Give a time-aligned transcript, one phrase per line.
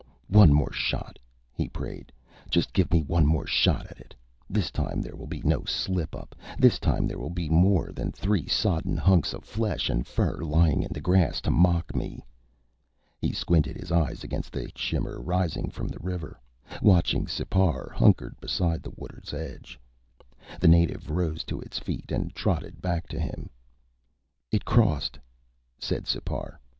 [0.29, 1.19] One more shot,
[1.53, 2.11] he prayed.
[2.49, 4.15] Just give me one more shot at it.
[4.49, 6.33] This time there will be no slip up.
[6.57, 10.81] This time there will be more than three sodden hunks of flesh and fur lying
[10.81, 12.25] in the grass to mock me.
[13.19, 16.41] He squinted his eyes against the heat shimmer rising from the river,
[16.81, 19.79] watching Sipar hunkered beside the water's edge.
[20.59, 23.51] The native rose to its feet and trotted back to him.
[24.51, 25.19] "It crossed,"
[25.77, 26.59] said Sipar.